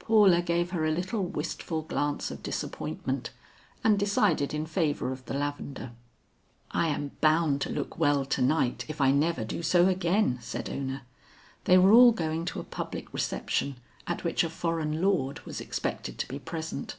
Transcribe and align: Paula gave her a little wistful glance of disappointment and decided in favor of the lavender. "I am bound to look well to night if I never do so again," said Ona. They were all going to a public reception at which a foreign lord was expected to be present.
Paula 0.00 0.42
gave 0.42 0.72
her 0.72 0.84
a 0.84 0.90
little 0.90 1.22
wistful 1.22 1.82
glance 1.82 2.32
of 2.32 2.42
disappointment 2.42 3.30
and 3.84 3.96
decided 3.96 4.52
in 4.52 4.66
favor 4.66 5.12
of 5.12 5.24
the 5.26 5.34
lavender. 5.34 5.92
"I 6.72 6.88
am 6.88 7.12
bound 7.20 7.60
to 7.60 7.70
look 7.70 7.96
well 7.96 8.24
to 8.24 8.42
night 8.42 8.84
if 8.88 9.00
I 9.00 9.12
never 9.12 9.44
do 9.44 9.62
so 9.62 9.86
again," 9.86 10.40
said 10.42 10.68
Ona. 10.68 11.02
They 11.66 11.78
were 11.78 11.92
all 11.92 12.10
going 12.10 12.46
to 12.46 12.58
a 12.58 12.64
public 12.64 13.12
reception 13.14 13.76
at 14.08 14.24
which 14.24 14.42
a 14.42 14.50
foreign 14.50 15.00
lord 15.00 15.46
was 15.46 15.60
expected 15.60 16.18
to 16.18 16.26
be 16.26 16.40
present. 16.40 16.96